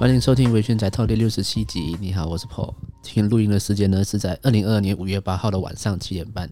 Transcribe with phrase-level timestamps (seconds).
[0.00, 1.94] 欢迎收听《微醺宅 Talk》第六十七集。
[2.00, 2.72] 你好，我是 Paul。
[3.02, 6.50] 今天录音的时间呢是在二零二二年五月八号的晚上七点半。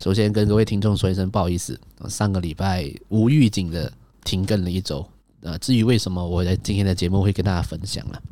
[0.00, 1.80] 首先跟各位听众说一声不好意思，
[2.10, 3.90] 上个礼拜无预警的
[4.22, 5.02] 停更了一周。
[5.40, 8.22] 呃，至于为什么，我在今天的节目会跟大家分享了。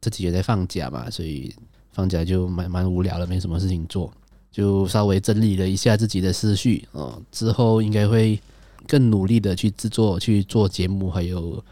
[0.00, 1.54] 这几天在放假嘛，所以
[1.92, 4.12] 放假就蛮蛮无聊的，没什么事情做，
[4.50, 7.16] 就稍微整理了一下自己的思绪啊。
[7.30, 8.40] 之后应该会
[8.88, 11.64] 更努力的去制作、去做节目，还有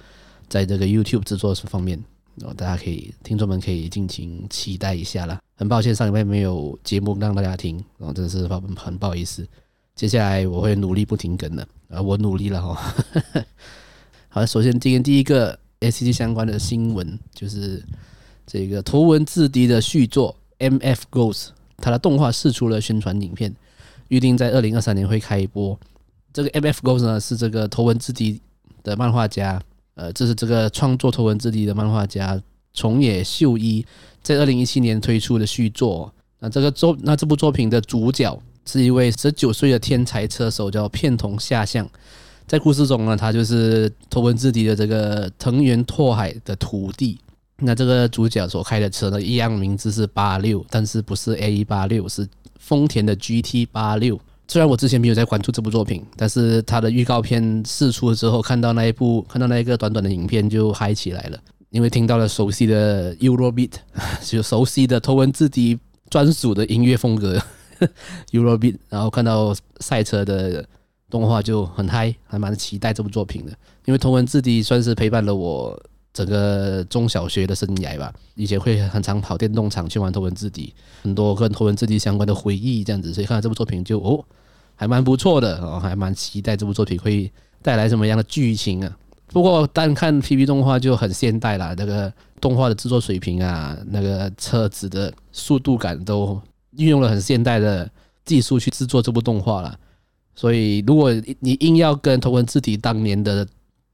[0.48, 2.00] 在这个 YouTube 制作方面。
[2.42, 5.40] 哦，大家可以，听众们可以尽情期待一下啦。
[5.56, 9.46] 很抱歉上礼拜没有节目让大家听，哦，真的是很很不好意思。
[9.94, 12.94] 接下来我会努力不停更的，啊，我努力了哈。
[14.28, 17.80] 好，首先今天第一个 S C G 相关的新闻就是
[18.44, 23.54] 这个头文字 D 的续作 MF Ghost，它的动画释出了宣传影片，
[24.08, 25.78] 预定在二零二三年会开播。
[26.32, 28.40] 这个 MF Ghost 呢是这个头文字 D
[28.82, 29.62] 的漫画家。
[29.94, 32.40] 呃，这是这个创作头文字 D 的漫画家
[32.72, 33.84] 重野秀一
[34.22, 36.12] 在二零一七年推出的续作。
[36.40, 41.88] 那这个作，那这部作品的主角是一位十九岁的天才车手，叫片桐夏向。
[42.46, 47.18] 在故事中呢，他就是头文字 D 的这个藤原拓海的徒弟。
[47.58, 52.28] 那这个主角所开的车呢，一样名字是八六，但是不是 A 八六，是
[52.58, 54.20] 丰田的 GT 八六。
[54.46, 61.38] 虽然我之前没有在关注这部作品，但是它的预告片释出了之后，看到那一部，看到那一个短短的影片就嗨起来了，
[61.70, 63.72] 因为听到了熟悉的 Eurobeat，
[64.22, 65.78] 就熟悉的头文字 D
[66.10, 67.42] 专属的音乐风格
[68.32, 70.64] Eurobeat，然后看到赛车的
[71.08, 73.52] 动画就很嗨，还蛮期待这部作品的，
[73.86, 75.80] 因为头文字 D 算是陪伴了我。
[76.14, 84.24] 整个中小学的生涯吧，以前会很常跑电动场去玩头文字 D，很多跟头文字 D 相关的回忆这样子，所以看到这部作品就哦，
[84.76, 87.30] 还蛮不错的哦，还蛮期待这部作品会
[87.60, 88.96] 带来什么样的剧情啊。
[89.32, 96.40] 不过单看 PP 动画就很现代啦，那个动画的制作水平啊，那个车子的速度感都
[96.76, 97.90] 运用了很现代的
[98.24, 99.76] 技术去制作这部动画了。
[100.36, 103.44] 所以如果你硬要跟头文字 D 当年的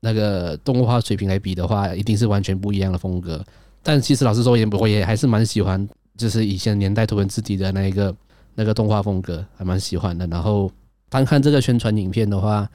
[0.00, 3.44] 那个动画水平来比的话，一定是完全不一样的风格。
[3.82, 8.14] 但其实老实说，也我也还是蛮喜欢，就是以前年代图文字体的那一个
[8.54, 10.26] 那个动画风格，还蛮喜欢的。
[10.26, 10.70] 然后
[11.08, 12.68] 单看这个宣传影片的话，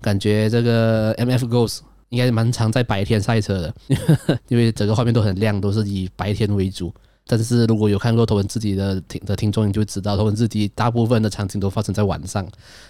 [0.00, 3.74] 感觉这个 MF Ghost 应该蛮常在白天赛车的，
[4.48, 6.92] 因为整个画面都很亮，都是以白天为主。
[7.26, 12.44] 但是如果有看过头文字 D 的听的听众，你就知道头文字 D 大部分的场景都发生在晚上，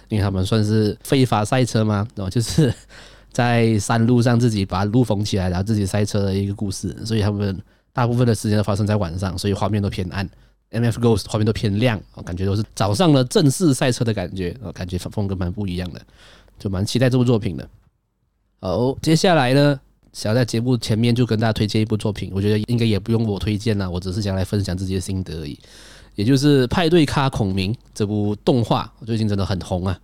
[0.09, 2.73] 因为他们算是非法赛车嘛，然后就是。
[3.33, 7.59] 在山路上自己把路封起来，然后自己赛车的一个故事，所以他们
[7.91, 10.29] 大部分的时间都发生在晚上，所以画面都偏暗。
[10.71, 16.01] MF Ghost 画面都偏亮，我感觉都是早上的正式赛车的感觉，感觉风格蛮不一样的，
[16.57, 17.69] 就蛮期待这部作品的。
[18.59, 19.79] 好，接下来呢，
[20.13, 25.59] 想要在节目前面就跟大家推荐一部作品，我觉得应该也不用我推荐了，我只是想来分享自己的心得而已，
[26.15, 29.99] 也就是《派对咖孔明》这部动画，最近真的很红啊。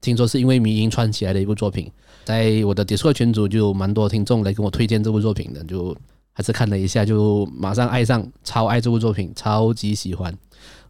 [0.00, 1.90] 听说是因为迷因串起来的一部作品，
[2.24, 5.94] 在我的 Discord 群组就有蛮多听众来跟我推荐这部作品的，就
[6.32, 10.34] 还是看了一下，就马上爱上，超爱这部作品，超级喜欢。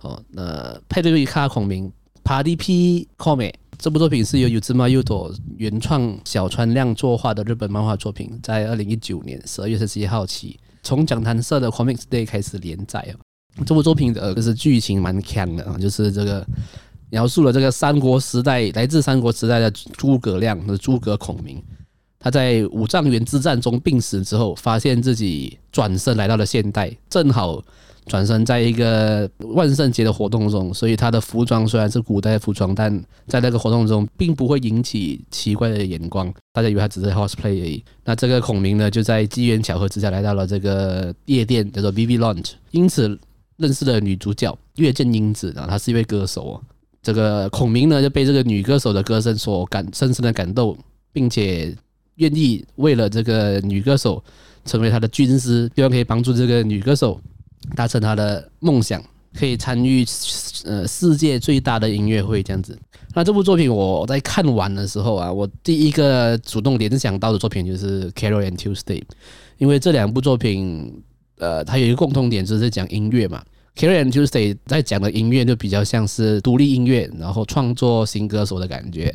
[0.02, 13.12] 哦，那派对卡孔明 Party P Kome 这部作品是由 Yuzuma Yuto 原创小川亮作画的日本漫画作品，在二零一九年十二月三十一号起，从讲谈社的 Comics Day 开始连载。
[13.66, 16.46] 这部作品的就是剧情蛮强的啊，就是这个。
[17.10, 21.62] 描述了这个三国时代，来自三国时代的诸葛亮和诸葛孔明，
[22.18, 27.62] 他在五丈原之战中病死之后，发现自己转生来到了现代，正好
[28.06, 32.92] 转生在一个万圣节的活动中，所以他的服装虽然是古代的服装，但
[33.26, 37.84] 在那个活动中并不会引起奇怪的眼光，大家以为他只是 cosplay 而已。
[38.04, 43.18] 那这个孔明呢，就在机缘巧合之下来到了这个夜店，叫做 Vivy Lounge，因此
[43.56, 46.62] 认识了女主角月见英子，然后她是一位歌手哦。
[47.02, 50.76] 这个孔明呢，就被这个女歌手的歌声所感，深深的感动，
[51.12, 51.74] 并且
[52.16, 54.22] 愿意为了这个女歌手
[54.66, 57.18] 成为他的军师，希望可以帮助这个女歌手
[57.74, 59.02] 达成她的梦想，
[59.34, 60.04] 可以参与
[60.64, 62.78] 呃世界最大的音乐会这样子。
[63.14, 69.00] 那这部作品我在看完的时候啊，我第一个主动联想到的作品就是《Carol and Tuesday》，
[69.56, 71.02] 因为这两部作品
[71.38, 73.42] 呃，它有一个共同点，就是讲音乐嘛。
[73.76, 79.14] Carol and Tuesday 在讲的音乐就比较像是独立音乐，然后创作新歌手的感觉，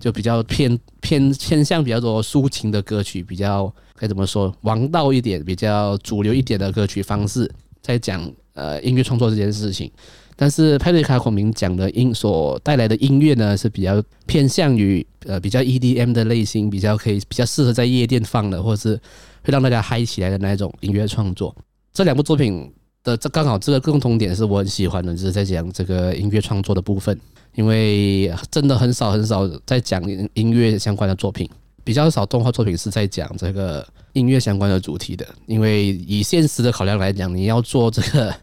[0.00, 7.50] 就比较偏偏偏向比较多抒情的歌曲，比较该怎么说王道一点，比较主流一点的歌曲方式。
[7.82, 9.90] 在讲呃音乐创作这件事情。
[10.36, 18.96] 但是派对卡孔明讲的音所带来的音乐呢，是比较偏向于呃比较 EDM 的类型，比较可以比较适合在夜店放的，或者是
[19.44, 21.54] 会让大家嗨起来的那种音乐创作。
[21.92, 27.18] 这两部作品的这刚好这个共同点是我很喜欢的，就是在讲这个音乐创作的部分，
[27.54, 30.02] 因为真的很少很少在讲
[30.34, 31.48] 音乐相关的作品，
[31.84, 38.34] 比较少动画作品是在讲这个音乐相关的主题的，因为以现实的考量来讲，你要做这个。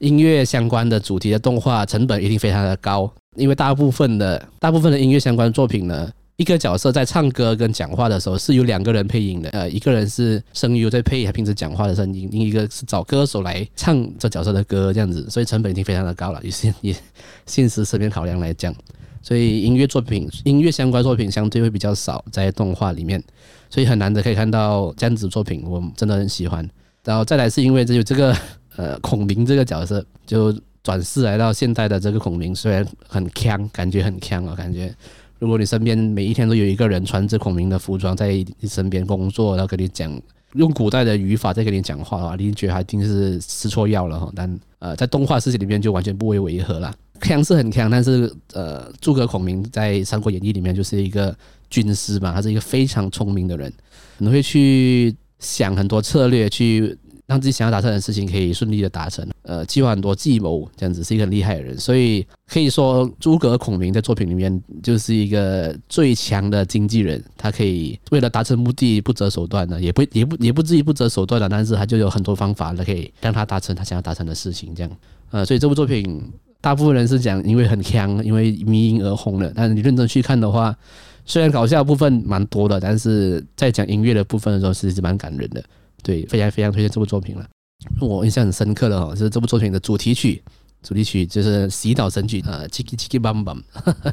[0.00, 16.40] 音乐相关的主题的动画成本一定非常的高，因为大部分的大部分的音乐相关的作品呢，一个角色在唱歌跟讲话的时候是有两个人配音的，呃，一个人是声优在配他平时讲话的声音，另一个是找歌手来唱这角色的歌，这样子，所以成本已经非常的高了。
[16.42, 16.94] 以 现以
[17.46, 18.74] 现实层面考量来讲，
[19.22, 23.22] 所以音乐作品、音乐相关作品相对会比较少在动画里面，
[23.70, 26.68] 所以很难得可以看到这样子作品，我真的很喜欢。
[27.04, 28.36] 然后再来是因为这有这个。
[28.76, 30.52] 呃，孔明这个角色就
[30.82, 34.92] 转世来到现代的这个孔明，虽然很强，感觉很强啊，感觉
[35.44, 40.10] 如果你身边每一天都有一个人穿着孔明的服装在你身边工作，然后跟你讲
[40.54, 44.32] 用古代的语法在跟你讲话的话，你觉得他一定是吃错药了哈。
[44.34, 51.36] 但呃，在动画世界里面就完全不为违和了， 锵是很锵，但是呃，诸葛孔明在《三国演义》里面就是一个
[51.68, 53.70] 军师嘛，他是一个非常聪明的人，
[54.18, 56.96] 可能会去想很多策略去。
[57.26, 74.90] 让自己想要达成的事情可以顺利的达成，呃，计划很多计谋，这样子是一个很厉害的人，所以可以说诸葛孔明在作品里面就是一个最强的经纪人，他可以为了达成目的不择手段的，也不也不也不至于不择手段的，但是他就有很多方法可以让他达成他想要达成的事情，这样，
[75.30, 76.30] 呃，所以这部作品
[76.60, 80.76] 大部分人是讲因为很强，因为迷因而红的，但是你认真去看的话，
[81.24, 85.64] 虽然搞笑部分蛮多的，但是在讲音乐的部分的时候，其实是蛮感人的。
[86.04, 87.44] 对，非常非常推荐这部作品了。
[88.00, 90.40] 我印象很深刻的哦，就是这部作品的主题曲，
[90.82, 93.60] 主题曲就是洗脑神曲啊，Chiki Chiki Bam Bam，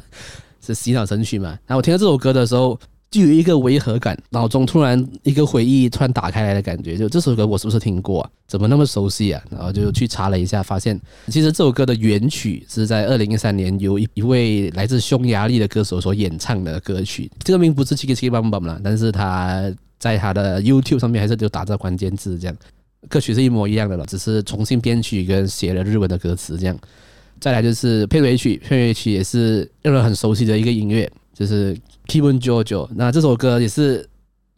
[0.64, 1.50] 是洗脑神曲嘛。
[1.66, 2.78] 然后我听到这首歌的时候，
[3.10, 8.28] 就有一个违和感，脑中突然一个回忆突然打开来的感觉，就这首歌我是不是听过？
[8.48, 9.42] 怎么那么熟悉啊？
[9.50, 17.30] 然后就去查了一下，发现其实这首歌的原曲是在二零一三年由一一位来自匈牙利的歌手所演唱的歌曲。
[17.44, 19.72] 这个名不是 Chiki Chiki Bam Bam 了，但是他。
[20.02, 22.56] 在他的 YouTube 上面还是就打这关键字这样，
[23.08, 26.76] 歌曲是一模一样的了，只是重新编曲跟写了日文的歌词这样。
[27.38, 31.72] 再来就是片尾曲，片尾曲也是让人很熟悉的一个音乐，就是
[32.08, 32.64] 《Kimun JoJo》。
[32.96, 34.04] 那这首歌也是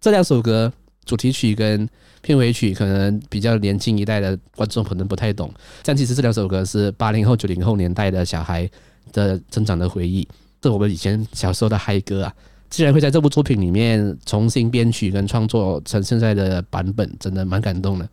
[0.00, 0.73] 这两首歌
[1.05, 1.87] 主题曲跟
[2.23, 5.52] 片尾曲，可能比较年轻一代的观众可能不太懂，
[5.82, 8.67] 但其实这两首歌是八零后、九零后年代的小孩
[9.12, 10.26] 的成长的回忆，
[10.62, 12.35] 是我们以前小时候的嗨歌啊。
[12.75, 18.09] 竟然会在这部作品里面重新编曲跟创作成现在的版本，真的蛮感动的。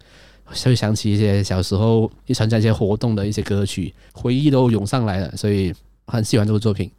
[0.45, 5.73] 会想起一些小时候一参加一些活动的一些歌曲，回忆都涌上来了，所以
[6.05, 6.91] 很喜欢这部作品。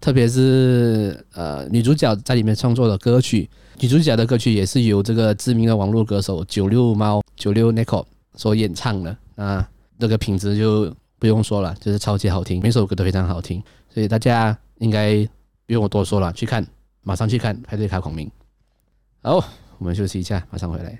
[0.00, 3.50] 特别是呃女主角在里面创作的歌曲，
[3.80, 8.02] 女主角的歌曲也是由这个知名的网络歌手九六猫九六 Nico
[8.34, 9.68] 所演唱的啊，
[9.98, 13.62] 这个品质就不用说了，就是超级好听，每首歌都非常好听，
[13.92, 15.16] 所以大家应该
[15.66, 16.66] 不用我多说了，去看。
[17.06, 18.30] 马上去看派对卡孔明。
[19.22, 19.36] 好，
[19.78, 20.98] 我们休息一下，马上回来。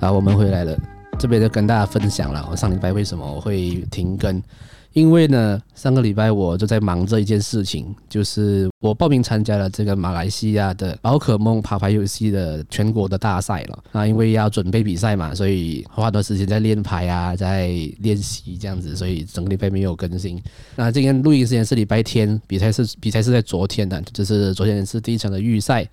[0.00, 0.74] 好，我们回来了。
[1.20, 4.42] 这边就跟大家分享了，我上礼拜为什么我会停更？
[4.92, 13.78] 因为呢，上个礼拜我就在忙着一件事情，就是我报名参加了这个马来西亚的宝可梦卡牌游戏的全国的大赛了。
[13.92, 17.68] 那，因为要准备比赛嘛，所以花很多时间在练牌啊，在
[18.00, 20.42] 练习这样子，所以整个礼拜没有更新。
[20.74, 25.88] 那今天录音时间是礼拜天，比赛是比赛是在昨天的，就是昨天是第一场的预赛。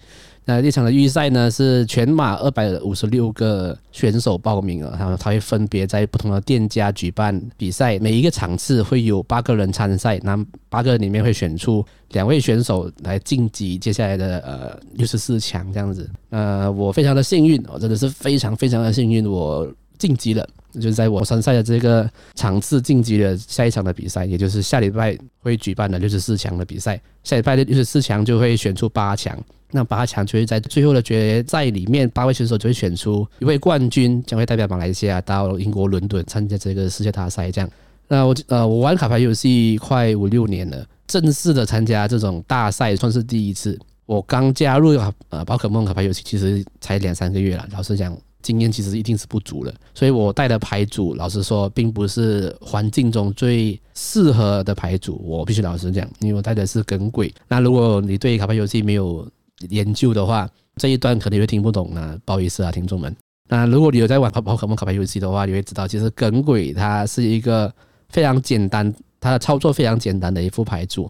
[0.49, 10.37] 那这场的预赛呢，是全马二百五十六个选手报名了，然后他会分别在不同的店家举办比赛，每一个场次会有八个人参赛，那
[10.69, 16.09] 八个人里面会选出两位选手来晋级接下来的呃六十四强这样子。
[16.29, 19.67] 呃，我非常的幸运，我真的是非常非常的幸运，我
[19.97, 20.47] 晋级了。
[20.73, 27.01] 就是在我参赛的这个场次晋级了下一场的比赛，也就是下礼拜会举办的六十四强的比赛。
[27.23, 29.35] 下礼拜的六十四强就会选出八强，
[29.71, 37.49] 那八强就会在最后的决赛里面，八位选手就会选出一位冠军，将会代表马来西亚到英国伦敦参加这个世界大赛。
[37.49, 37.67] 这样，
[38.07, 43.77] 那我呃，我玩卡牌游戏快五六年了，正式的参加这种大赛算是第一次。
[44.05, 44.97] 我刚加入
[45.29, 47.67] 呃宝可梦卡牌游戏，其实才两三个月了。
[47.73, 55.21] 老实讲，经验其实一定是不足的，所以我带的牌组，老实说，并不是环境中最适合的牌组。
[55.25, 57.33] 我必须老实讲，因为我带的是耿鬼。
[57.49, 59.29] 那如果你对卡牌游戏没有
[59.67, 63.13] 研究的话，这一段可能会听不懂呢，不好意思啊，听众们。
[63.49, 67.73] 那如果你有在玩宝可梦卡牌游戏的话，你会知道，其实耿鬼它是一个
[68.09, 71.09] 非常简单，它的操作非常简单的一副牌组。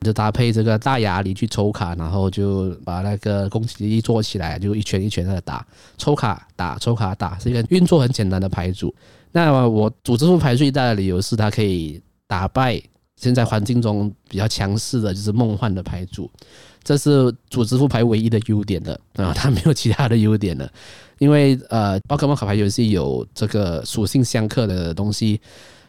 [0.00, 8.94] 就搭配这个大牙里去抽卡，然后就把那个攻击力做起来，就一拳一拳的打，抽卡打，抽卡打，是一个运作很简单的牌组。
[9.32, 12.78] 那我组这副牌最大的理由是它可以打败
[13.16, 16.30] 现在环境中比较强势的，就是梦幻的牌组。
[16.82, 20.70] 这是组织副牌唯一的优点的啊，它没有其他的优点了。
[21.16, 25.40] 因为呃，宝可梦卡牌游戏有这个属性相克的东西。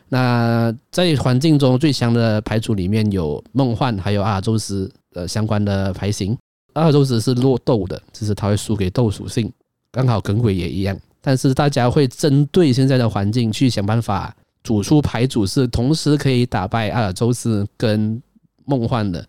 [0.08, 6.38] 那在环境中最强的牌组里面有梦幻，还有阿尔宙斯呃相关的牌型。
[6.74, 9.52] 阿尔宙斯是落豆的，只是它会输给豆属性，
[9.92, 10.98] 刚好耿鬼也一样。
[11.22, 18.22] 但是大家会针对现在的环境去想办法组出牌组，是同时可以打败阿尔宙斯跟
[18.66, 19.20] 梦幻的。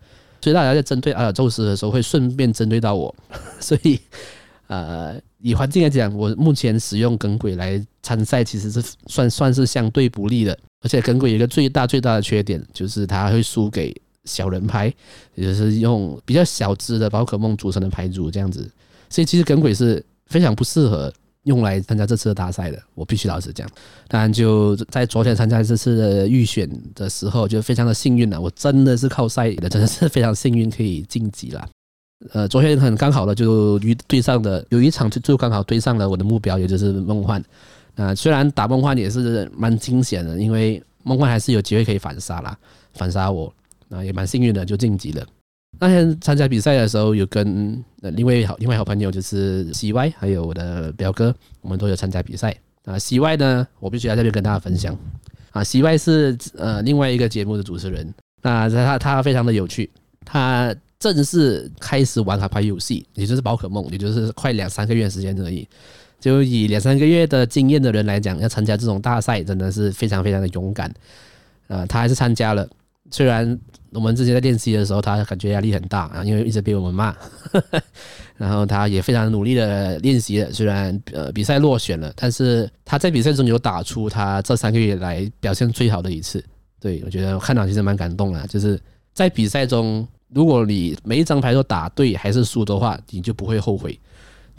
[0.41, 3.13] 所以大家在针对阿尔宙斯的时候，会顺便针对到我。
[3.59, 3.99] 所以
[4.67, 5.19] 呃。
[5.39, 10.57] 以环境来讲，我目前使用耿鬼来参赛，其实是算算是相对不利的。
[10.81, 14.93] 而且耿鬼有一个最大最大的缺点，就是它会输给小人牌，
[15.35, 18.69] 也就是用比较小只的宝可梦组成的牌组这样子。
[19.09, 21.11] 所以其实耿鬼是非常不适合
[21.43, 22.81] 用来参加这次的大赛的。
[22.93, 23.67] 我必须老实讲。
[24.07, 28.39] 当然就在昨天参加这次的预选的时候，就非常的幸运了。
[28.39, 31.67] 我真的是靠赛的，真的是非常幸运可以晋级了。
[32.33, 37.41] 呃，昨天很刚好的就遇对上的有一场就就刚好对上了我的目标，也就是梦幻。
[37.95, 42.57] 啊，虽然打梦幻也是蛮惊险的，因为梦幻还是有机会可以反杀啦，
[42.93, 43.53] 反杀我，
[43.89, 45.25] 啊，也蛮幸运的就晋级了。
[45.79, 52.55] 那天参加比赛的时候，有跟呃另外好另外好朋友就是 CY，还有我的表哥，我们都有参加比赛。
[52.85, 54.97] 啊，CY 呢，我必须在这边跟大家分享。
[55.51, 59.89] 啊，CY 是呃另外一个节目的主持人，那他他非常的有趣，
[60.25, 60.75] 他。
[60.99, 65.67] 正式开始玩卡牌游戏，也就是宝可梦，也就是快两三个月时间而已。
[66.19, 70.91] 就以两三个月的经验的人来讲，要参加这种大赛，真的是非常非常的勇敢。
[71.67, 72.67] 呃，他还是参加了，
[73.11, 73.59] 虽然
[73.91, 77.15] 我们之前在练习的时候，他感觉压力很大啊，因为一直被我们骂。
[78.35, 86.43] 然后他也非常努力的练习了，虽然呃比赛落选了，但是他在比赛中有打出他这三个月来表现最好的一次。
[86.79, 88.79] 对，我觉得我看到其实蛮感动的，就是
[89.13, 90.07] 在比赛中。
[90.33, 93.99] 如果你每一张牌都打对还是输的话，你就不会后悔。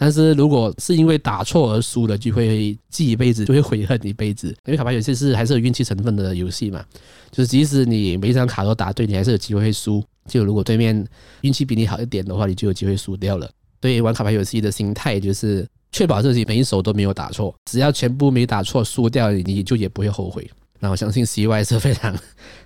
[0.00, 4.46] 但是如果是因为打错而输了，就会记一辈子，就会悔恨一辈子。
[4.64, 6.84] 因为卡牌游戏是还是有运气成分的游戏嘛，
[7.32, 10.02] 就是即使你每一张卡都打对，你还是有机会会输。
[10.28, 11.04] 就如果对面
[11.40, 13.50] 运气比你好一点的话，你就有机会输掉了。
[13.80, 20.48] 对玩卡牌游戏的心态就是确保自己每一手都没有打错，只要全部没打错，输掉你就也不会后悔。
[20.78, 22.16] 那我相信 CY 是非常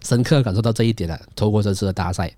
[0.05, 2.31] 深刻感受到这一点的，透过这次的大赛。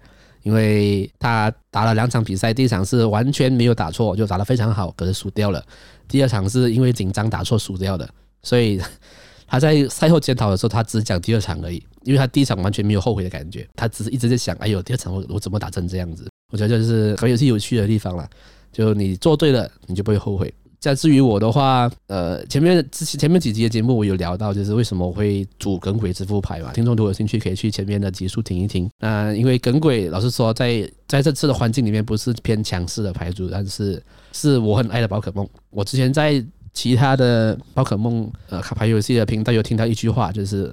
[0.44, 5.60] 因为他打了两场比赛，第一场是完全没有打错，就打得非常好，可是输掉了。
[6.06, 8.08] 第二场是因为紧张打错输掉的，
[8.42, 8.80] 所以
[9.46, 16.28] 他在赛后检讨的时候，他只讲第二场而已，因为他第一场完全没有后悔的感觉，他只是一直在想，哎呦，第二场我我怎么打成这样子？
[16.52, 18.28] 我觉得这是很有趣有趣的地方了，
[18.70, 20.52] 就你做对了，你就不会后悔。
[20.84, 26.72] 再至于我的话，呃，前面之前前面几集的节目我有聊到，就是为什么我会组耿鬼这副牌嘛。
[26.74, 28.86] 听众如果有兴趣，可以去前面的集数听一听。
[28.98, 35.48] 那因为耿鬼，老实说，在在这次的环境里面不是偏强势的牌组，但是是我很爱的宝可梦。
[35.70, 40.70] 我之前在其他的宝可梦呃卡牌游戏的频道有听到一句话，就是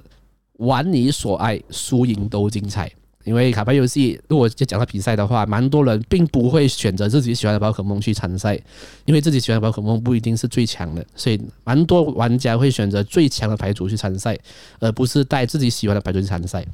[0.58, 2.92] 玩你所爱，输赢都精彩。
[3.24, 8.54] 因为卡牌游戏，如果就讲到比赛的话，蛮多人并不会选择自己喜欢的宝可梦去参赛，
[9.04, 14.36] 因为自己喜欢的宝可梦不一定是最强的，所以蛮多玩家会选择最强的牌组去参赛，
[14.80, 16.64] 而不是带自己喜欢的牌组去参赛。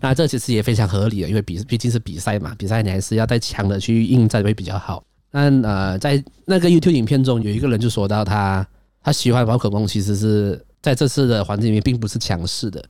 [0.00, 5.04] 那这其实也非常合理的，因为比毕竟是比赛嘛，比赛你还是要带强的去应战会比较好。
[5.30, 8.66] 但呃，在那个 YouTube 影片中，有一个人就说到他
[9.02, 12.82] 他喜欢宝可梦其实是在这次的环境里面并不是强势的。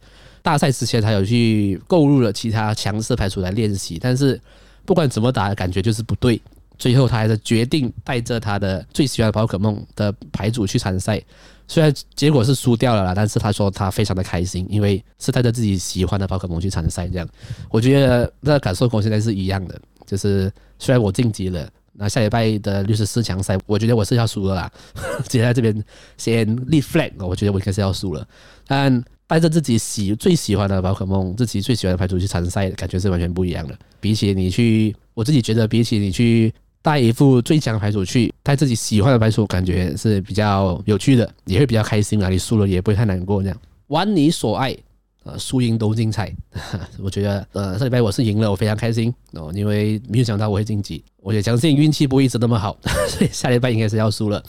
[0.44, 4.38] 大赛之前，他有去购入了其他强势牌组来练习，但是
[4.84, 6.38] 不管怎么打，感觉就是不对。
[6.76, 11.18] 最后，他还是决定带着他的最喜欢的宝可梦的牌组去参赛。
[11.66, 17.08] 虽然结果是输掉了啦，但是他说他非常的开心，因为是带着自己喜欢的宝可梦去参赛。
[17.08, 17.26] 这样，
[17.70, 19.80] 我觉得那感受跟我现在是一样的。
[20.04, 24.72] 就是虽然我晋级了，那下礼拜的六十四强赛，我觉得我是要输了啦。
[25.24, 25.82] 直接在这边
[26.18, 28.26] 先立 flag，我觉得我应该是要输了。
[28.66, 33.76] 但带着自己喜最喜欢的宝可梦，自己最喜欢的牌组去参赛，感觉是完全不一样的。
[34.00, 36.52] 比起你去，我自己觉得比起你去
[36.82, 42.28] 带一副最强牌组去带自己喜欢的牌组，感觉是比较有趣的，也会比较开心啊。
[42.28, 44.76] 你输了也不会太难过，这样玩你所爱。
[45.26, 46.30] 呃，输赢都精彩，
[47.00, 52.76] 我觉得，呃，上礼拜我是赢了，我非常开心哦，因为没有想到我会晋级，我也相信运气不会一直那么好，
[53.08, 54.44] 所以下礼拜应该是要输了，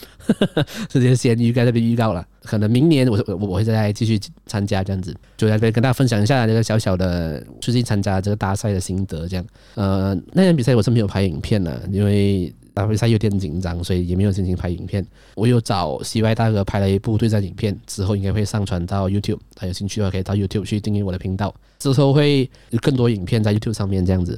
[0.89, 12.53] 直接先预告这边预告了，可能明年我我我会再继续参加这样子，就在这跟大家分享一下这个小小的最近参加这个大赛的心得，这样，呃，那场比赛我是没有拍影片的，因为。
[12.75, 15.01] 打比赛有点紧张，所以也没有心情拍影片。
[15.35, 19.39] 我有找 CY 大哥拍了一部对战影片，之后应该会上传到 YouTube。
[19.55, 21.55] 他有兴趣的话，可以到 YouTube 去订阅我的频道。
[21.79, 24.37] 之后会有更多影片在 YouTube 上面这样子。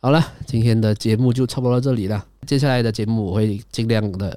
[0.00, 2.24] 好了，今天的节目就差不多到这里了。
[2.46, 4.34] 接下来的节目我会尽量的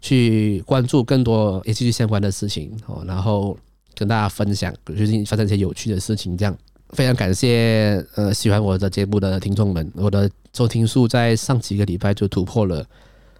[0.00, 3.56] 去关注更多 ACG 相关的事情哦，然后
[3.94, 6.56] 跟大家分享最近发生一些有趣的事情这样。
[6.90, 12.82] 非常感谢呃喜欢我的节目的听众们，我的收听数在上几个礼拜就突破了，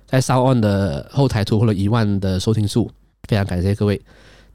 [0.06, 2.90] 在 SoundOn 的后台突破了一万的收听数，
[3.26, 3.98] 非常感谢各位。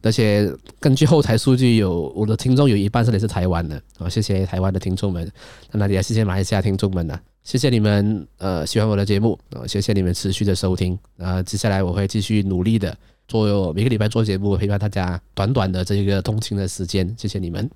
[0.04, 5.32] 而且根据后台数据有，我的听众有一半是来自台湾的啊，谢谢台湾的听众们，
[5.72, 12.98] 那也谢谢马来西亚听众们呐，谢谢你们呃喜欢我的节目呃，谢谢你们持续的收听呃，接下来我会继续努力的
[13.28, 17.70] 做每个礼拜做节目陪伴大家，短短的这一个通勤的时间，谢谢你们。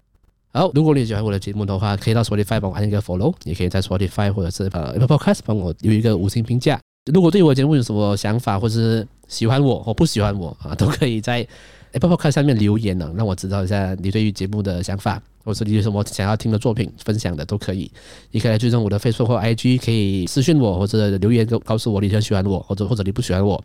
[0.53, 6.79] 好，如果你喜欢我的节目的话，可以到 Spotify 帮我按一个 Follow，也可以在 Spotify 或者是呃 Apple Podcast 帮我留一个五星评价。
[7.13, 11.47] 如果对我节目有什么想法，或是喜欢我或不喜欢我啊，都可以在
[11.91, 17.91] Apple Podcast 下面留言呢，让我知道一下你对于节目的想法，或是你有什么想要听的作品分享的都可以。
[18.31, 23.63] 你可以来追踪我的 Facebook 或 IG，可以私信我或者留言告告诉我你很喜欢我，或者或者你不喜欢我。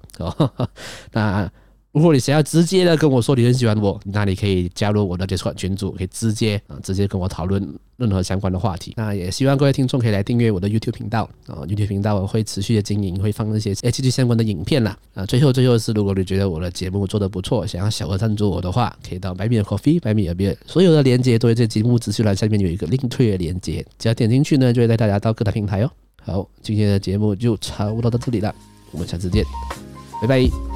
[1.13, 1.51] 那。
[1.93, 7.63] 如果你想要直接的跟我说你很喜欢我，那你可以加入我的 Discord 群组，可以直接啊直接跟我讨论
[7.99, 8.95] 任何相关的话题。
[8.97, 14.97] 那也希望各位听众可以来订阅我的 YouTube 频道啊，YouTube 频道我会持续的经营，会放一些 H G 相关的影片啦。
[15.13, 25.91] 啊，最后最后是，如果你觉得我的节目做得不错，想要小额赞助我的话，可以到 Buy Me a Coffee，Buy Me a Beer，所有的链接都在节目资讯栏下面有一个 link 推的链接，只要点进去呢，就会带大家到各大平台哦。
[26.23, 28.55] 好，今天的节目就差不多到这里了，
[28.93, 29.45] 我们下次见，
[30.23, 30.72] 拜拜。